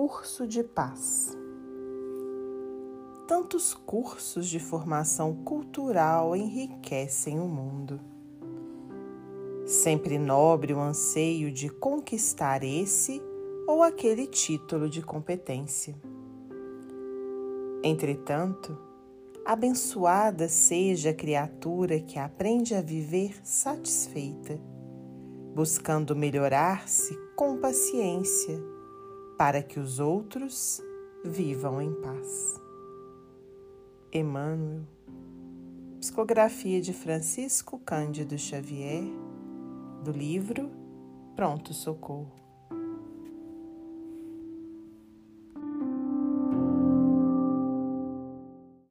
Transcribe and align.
Curso 0.00 0.46
de 0.46 0.62
Paz. 0.62 1.36
Tantos 3.26 3.74
cursos 3.74 4.46
de 4.46 4.60
formação 4.60 5.34
cultural 5.42 6.36
enriquecem 6.36 7.40
o 7.40 7.48
mundo. 7.48 7.98
Sempre 9.66 10.16
nobre 10.16 10.72
o 10.72 10.78
anseio 10.78 11.50
de 11.50 11.68
conquistar 11.68 12.62
esse 12.62 13.20
ou 13.66 13.82
aquele 13.82 14.28
título 14.28 14.88
de 14.88 15.02
competência. 15.02 15.96
Entretanto, 17.82 18.78
abençoada 19.44 20.48
seja 20.48 21.10
a 21.10 21.14
criatura 21.14 21.98
que 21.98 22.20
aprende 22.20 22.72
a 22.72 22.80
viver 22.80 23.34
satisfeita, 23.44 24.60
buscando 25.56 26.14
melhorar-se 26.14 27.18
com 27.34 27.56
paciência 27.56 28.77
para 29.38 29.62
que 29.62 29.78
os 29.78 30.00
outros 30.00 30.82
vivam 31.24 31.80
em 31.80 31.94
paz. 32.02 32.60
Emmanuel, 34.12 34.82
psicografia 36.00 36.80
de 36.80 36.92
Francisco 36.92 37.78
Cândido 37.78 38.36
Xavier, 38.36 39.04
do 40.02 40.10
livro 40.10 40.68
Pronto 41.36 41.72
Socorro. 41.72 42.47